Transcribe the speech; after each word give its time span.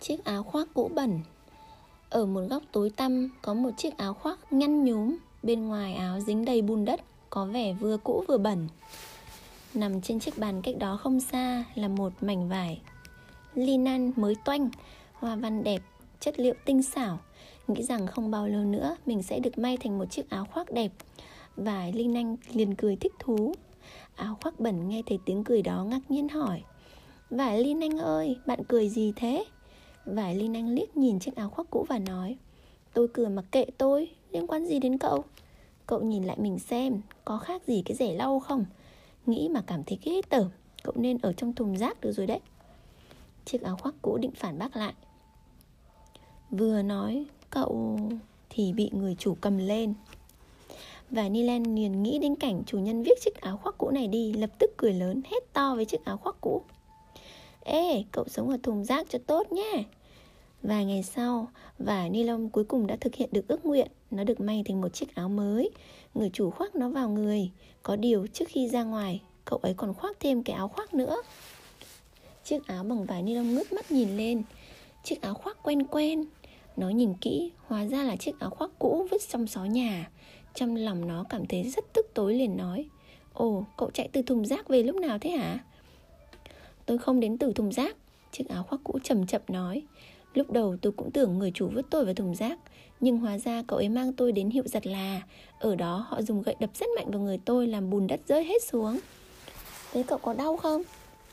Chiếc 0.00 0.24
áo 0.24 0.42
khoác 0.42 0.68
cũ 0.74 0.90
bẩn. 0.94 1.20
Ở 2.10 2.26
một 2.26 2.40
góc 2.50 2.62
tối 2.72 2.90
tăm 2.90 3.30
có 3.42 3.54
một 3.54 3.70
chiếc 3.76 3.96
áo 3.96 4.14
khoác 4.14 4.52
nhăn 4.52 4.84
nhúm 4.84 5.16
Bên 5.42 5.68
ngoài 5.68 5.94
áo 5.94 6.20
dính 6.20 6.44
đầy 6.44 6.62
bùn 6.62 6.84
đất 6.84 7.00
Có 7.30 7.44
vẻ 7.44 7.72
vừa 7.72 7.96
cũ 7.96 8.24
vừa 8.28 8.38
bẩn. 8.38 8.68
Nằm 9.74 10.00
trên 10.00 10.20
chiếc 10.20 10.38
bàn 10.38 10.62
cách 10.62 10.74
đó 10.78 10.96
không 10.96 11.20
xa 11.20 11.64
là 11.74 11.88
một 11.88 12.12
mảnh 12.20 12.48
vải 12.48 12.80
Linan 13.54 14.12
mới 14.16 14.34
toanh 14.44 14.70
Hoa 15.12 15.36
văn 15.36 15.64
đẹp, 15.64 15.82
chất 16.20 16.40
liệu 16.40 16.54
tinh 16.64 16.82
xảo. 16.82 17.18
Nghĩ 17.68 17.82
rằng 17.82 18.06
không 18.06 18.30
bao 18.30 18.48
lâu 18.48 18.64
nữa 18.64 18.96
Mình 19.06 19.22
sẽ 19.22 19.38
được 19.38 19.58
may 19.58 19.76
thành 19.76 19.98
một 19.98 20.04
chiếc 20.10 20.30
áo 20.30 20.46
khoác 20.52 20.72
đẹp. 20.72 20.92
Vải 21.56 21.92
Linh 21.92 22.16
Anh 22.16 22.36
liền 22.52 22.74
cười 22.74 22.96
thích 22.96 23.12
thú. 23.18 23.54
Áo 24.16 24.38
khoác 24.42 24.60
bẩn 24.60 24.88
nghe 24.88 25.02
thấy 25.06 25.18
tiếng 25.24 25.44
cười 25.44 25.62
đó 25.62 25.84
ngạc 25.84 26.00
nhiên 26.08 26.28
hỏi 26.28 26.62
Vải 27.30 27.64
Linh 27.64 27.80
Anh 27.84 27.98
ơi, 27.98 28.36
bạn 28.46 28.60
cười 28.68 28.88
gì 28.88 29.12
thế? 29.16 29.44
Vải 30.04 30.34
Linh 30.34 30.56
Anh 30.56 30.74
liếc 30.74 30.96
nhìn 30.96 31.18
chiếc 31.18 31.36
áo 31.36 31.48
khoác 31.48 31.66
cũ 31.70 31.86
và 31.88 31.98
nói 31.98 32.36
Tôi 32.94 33.08
cười 33.12 33.28
mặc 33.28 33.44
kệ 33.52 33.64
tôi, 33.78 34.10
liên 34.30 34.46
quan 34.46 34.66
gì 34.66 34.78
đến 34.78 34.98
cậu? 34.98 35.24
Cậu 35.86 36.02
nhìn 36.02 36.24
lại 36.24 36.36
mình 36.40 36.58
xem, 36.58 37.00
có 37.24 37.38
khác 37.38 37.62
gì 37.66 37.82
cái 37.84 37.96
rẻ 37.96 38.14
lau 38.14 38.40
không? 38.40 38.64
Nghĩ 39.26 39.48
mà 39.48 39.62
cảm 39.66 39.84
thấy 39.84 39.98
ghê 40.04 40.20
tởm, 40.28 40.48
cậu 40.82 40.94
nên 40.96 41.18
ở 41.18 41.32
trong 41.32 41.52
thùng 41.52 41.76
rác 41.76 42.00
được 42.00 42.12
rồi 42.12 42.26
đấy 42.26 42.40
Chiếc 43.44 43.62
áo 43.62 43.76
khoác 43.76 43.94
cũ 44.02 44.18
định 44.18 44.30
phản 44.30 44.58
bác 44.58 44.76
lại 44.76 44.94
Vừa 46.50 46.82
nói 46.82 47.24
cậu 47.50 47.98
thì 48.50 48.72
bị 48.72 48.90
người 48.92 49.16
chủ 49.18 49.36
cầm 49.40 49.58
lên 49.58 49.94
và 51.10 51.28
Nilan 51.28 51.62
liền 51.74 52.02
nghĩ 52.02 52.18
đến 52.18 52.36
cảnh 52.36 52.62
chủ 52.66 52.78
nhân 52.78 53.02
viết 53.02 53.20
chiếc 53.20 53.40
áo 53.40 53.56
khoác 53.56 53.74
cũ 53.78 53.90
này 53.90 54.08
đi 54.08 54.32
Lập 54.32 54.50
tức 54.58 54.70
cười 54.76 54.92
lớn 54.92 55.22
hét 55.24 55.52
to 55.52 55.74
với 55.74 55.84
chiếc 55.84 56.04
áo 56.04 56.16
khoác 56.16 56.36
cũ 56.40 56.62
Ê, 57.64 58.04
cậu 58.12 58.24
sống 58.28 58.50
ở 58.50 58.56
thùng 58.62 58.84
rác 58.84 59.06
cho 59.10 59.18
tốt 59.26 59.52
nhé. 59.52 59.84
Vài 60.62 60.84
ngày 60.84 61.02
sau, 61.02 61.48
vải 61.78 62.10
ni 62.10 62.22
lông 62.22 62.48
cuối 62.48 62.64
cùng 62.64 62.86
đã 62.86 62.96
thực 62.96 63.14
hiện 63.14 63.28
được 63.32 63.48
ước 63.48 63.66
nguyện. 63.66 63.88
Nó 64.10 64.24
được 64.24 64.40
may 64.40 64.62
thành 64.66 64.80
một 64.80 64.88
chiếc 64.88 65.14
áo 65.14 65.28
mới. 65.28 65.70
Người 66.14 66.30
chủ 66.32 66.50
khoác 66.50 66.74
nó 66.74 66.88
vào 66.88 67.08
người. 67.08 67.50
Có 67.82 67.96
điều 67.96 68.26
trước 68.26 68.44
khi 68.48 68.68
ra 68.68 68.82
ngoài 68.82 69.20
Cậu 69.44 69.58
ấy 69.58 69.74
còn 69.76 69.94
khoác 69.94 70.16
thêm 70.20 70.42
cái 70.42 70.56
áo 70.56 70.68
khoác 70.68 70.94
nữa. 70.94 71.22
Chiếc 72.44 72.66
áo 72.66 72.84
bằng 72.84 73.04
vải 73.04 73.22
ni 73.22 73.34
lông 73.34 73.54
ngước 73.54 73.72
mắt 73.72 73.90
nhìn 73.92 74.16
lên. 74.16 74.42
Chiếc 75.04 75.22
áo 75.22 75.34
khoác 75.34 75.56
quen 75.62 75.86
quen. 75.86 76.24
Nó 76.76 76.88
nhìn 76.88 77.14
kỹ, 77.14 77.52
hóa 77.66 77.86
ra 77.86 78.02
là 78.02 78.16
chiếc 78.16 78.40
áo 78.40 78.50
khoác 78.50 78.70
cũ 78.78 79.06
vứt 79.10 79.22
trong 79.28 79.46
xó 79.46 79.64
nhà. 79.64 80.10
Trong 80.54 80.76
lòng 80.76 81.08
nó 81.08 81.24
cảm 81.28 81.46
thấy 81.46 81.62
rất 81.62 81.84
tức 81.92 82.06
tối 82.14 82.34
liền 82.34 82.56
nói 82.56 82.88
Ồ, 83.32 83.64
cậu 83.76 83.90
chạy 83.90 84.08
từ 84.12 84.22
thùng 84.22 84.46
rác 84.46 84.68
về 84.68 84.82
lúc 84.82 84.96
nào 84.96 85.18
thế 85.18 85.30
hả? 85.30 85.58
Tôi 86.90 86.98
không 86.98 87.20
đến 87.20 87.38
từ 87.38 87.52
thùng 87.52 87.72
rác. 87.72 87.96
Chiếc 88.32 88.48
áo 88.48 88.62
khoác 88.62 88.80
cũ 88.84 88.98
chậm 89.04 89.26
chậm 89.26 89.42
nói. 89.48 89.82
Lúc 90.34 90.50
đầu 90.50 90.76
tôi 90.82 90.92
cũng 90.92 91.10
tưởng 91.10 91.38
người 91.38 91.50
chủ 91.54 91.68
vứt 91.68 91.86
tôi 91.90 92.04
vào 92.04 92.14
thùng 92.14 92.34
rác, 92.34 92.58
Nhưng 93.00 93.18
hóa 93.18 93.38
ra 93.38 93.62
cậu 93.62 93.78
ấy 93.78 93.88
mang 93.88 94.12
tôi 94.12 94.32
đến 94.32 94.50
hiệu 94.50 94.62
giặt 94.66 94.86
là. 94.86 95.22
Ở 95.58 95.76
đó 95.76 96.06
họ 96.08 96.22
dùng 96.22 96.42
gậy 96.42 96.56
đập 96.60 96.70
rất 96.74 96.86
mạnh 96.96 97.10
vào 97.10 97.20
người 97.20 97.38
tôi, 97.44 97.66
Làm 97.66 97.90
bùn 97.90 98.06
đất 98.06 98.20
rơi 98.28 98.44
hết 98.44 98.64
xuống. 98.64 98.98
Thế 99.92 100.02
cậu 100.06 100.18
có 100.18 100.34
đau 100.34 100.56
không? 100.56 100.82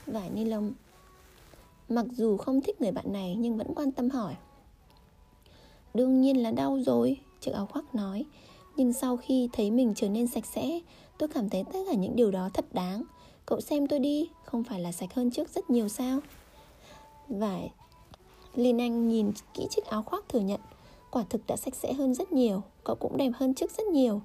Vải 0.05 0.29
ni 0.29 0.45
lông. 0.45 0.73
Mặc 1.89 2.05
dù 2.11 2.37
không 2.37 2.61
thích 2.61 2.81
người 2.81 2.91
bạn 2.91 3.13
này, 3.13 3.35
Nhưng 3.39 3.57
vẫn 3.57 3.67
quan 3.75 3.91
tâm 3.91 4.09
hỏi. 4.09 4.33
Đương 5.93 6.21
nhiên 6.21 6.43
là 6.43 6.51
đau 6.51 6.79
rồi, 6.85 7.17
Chiếc 7.41 7.51
áo 7.51 7.65
khoác 7.65 7.95
nói. 7.95 8.25
Nhưng 8.75 8.93
sau 8.93 9.17
khi 9.17 9.49
thấy 9.53 9.71
mình 9.71 9.93
trở 9.95 10.09
nên 10.09 10.27
sạch 10.27 10.45
sẽ, 10.45 10.79
Tôi 11.17 11.29
cảm 11.29 11.49
thấy 11.49 11.63
tất 11.73 11.79
cả 11.87 11.93
những 11.93 12.15
điều 12.15 12.31
đó 12.31 12.49
thật 12.53 12.65
đáng. 12.73 13.03
Cậu 13.47 13.61
xem 13.61 13.87
tôi 13.87 13.99
đi, 13.99 14.29
Không 14.43 14.63
phải 14.63 14.79
là 14.79 14.91
sạch 14.91 15.13
hơn 15.13 15.31
trước 15.31 15.49
rất 15.49 15.69
nhiều 15.69 15.87
sao? 15.87 16.19
Vải. 17.27 17.71
Linh 18.55 18.81
Anh 18.81 19.07
nhìn 19.07 19.31
kỹ 19.53 19.67
chiếc 19.69 19.85
áo 19.85 20.03
khoác 20.03 20.29
thừa 20.29 20.39
nhận. 20.39 20.59
Quả 21.11 21.23
thực 21.29 21.47
đã 21.47 21.55
sạch 21.55 21.75
sẽ 21.75 21.93
hơn 21.93 22.13
rất 22.13 22.31
nhiều, 22.31 22.61
Cậu 22.83 22.95
cũng 22.95 23.17
đẹp 23.17 23.31
hơn 23.35 23.53
trước 23.53 23.71
rất 23.71 23.87
nhiều. 23.87 24.21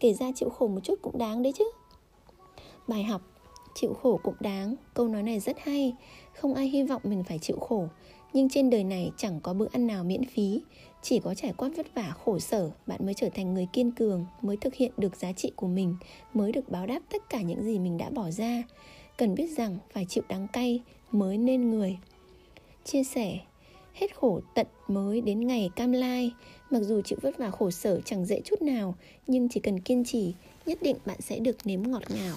Kể 0.00 0.12
ra 0.12 0.32
chịu 0.34 0.50
khổ 0.50 0.66
một 0.66 0.80
chút 0.84 0.94
cũng 1.02 1.18
đáng 1.18 1.42
đấy 1.42 1.52
chứ. 1.52 1.64
Bài 2.88 3.04
học. 3.04 3.22
Chịu 3.74 3.94
khổ 4.02 4.20
cũng 4.22 4.36
đáng. 4.40 4.74
Câu 4.94 5.08
nói 5.08 5.22
này 5.22 5.40
rất 5.40 5.56
hay. 5.58 5.94
Không 6.34 6.54
ai 6.54 6.68
hy 6.68 6.82
vọng 6.82 7.02
mình 7.04 7.24
phải 7.24 7.38
chịu 7.38 7.58
khổ. 7.60 7.88
Nhưng 8.34 8.48
trên 8.48 8.70
đời 8.70 8.84
này 8.84 9.10
chẳng 9.16 9.40
có 9.42 9.54
bữa 9.54 9.66
ăn 9.72 9.86
nào 9.86 10.04
miễn 10.04 10.24
phí. 10.24 10.60
Chỉ 11.02 11.18
có 11.18 11.34
trải 11.34 11.52
qua 11.56 11.70
vất 11.76 11.94
vả, 11.94 12.14
khổ 12.24 12.38
sở, 12.38 12.70
Bạn 12.86 13.00
mới 13.04 13.14
trở 13.14 13.28
thành 13.28 13.54
người 13.54 13.66
kiên 13.72 13.90
cường, 13.90 14.26
Mới 14.42 14.56
thực 14.56 14.74
hiện 14.74 14.92
được 14.96 15.16
giá 15.16 15.32
trị 15.32 15.52
của 15.56 15.66
mình, 15.66 15.96
Mới 16.34 16.52
được 16.52 16.68
báo 16.68 16.86
đáp 16.86 17.00
tất 17.12 17.30
cả 17.30 17.42
những 17.42 17.64
gì 17.64 17.78
mình 17.78 17.98
đã 17.98 18.10
bỏ 18.10 18.30
ra. 18.30 18.62
Cần 19.16 19.34
biết 19.34 19.46
rằng 19.56 19.78
phải 19.92 20.06
chịu 20.08 20.24
đắng 20.28 20.48
cay 20.52 20.80
Mới 21.12 21.38
nên 21.38 21.70
người. 21.70 21.98
Chia 22.84 23.04
sẻ, 23.04 23.38
Hết 23.94 24.16
khổ 24.16 24.40
tận 24.54 24.66
mới 24.88 25.20
đến 25.20 25.46
ngày 25.46 25.70
cam 25.76 25.92
lai. 25.92 26.32
Mặc 26.70 26.80
dù 26.82 27.02
chịu 27.02 27.18
vất 27.22 27.38
vả 27.38 27.50
khổ 27.50 27.70
sở 27.70 28.00
chẳng 28.00 28.26
dễ 28.26 28.40
chút 28.44 28.62
nào, 28.62 28.94
Nhưng 29.26 29.48
chỉ 29.48 29.60
cần 29.60 29.80
kiên 29.80 30.04
trì, 30.04 30.34
Nhất 30.66 30.78
định 30.82 30.96
bạn 31.06 31.20
sẽ 31.20 31.38
được 31.38 31.56
nếm 31.64 31.82
ngọt 31.82 32.02
ngào. 32.10 32.36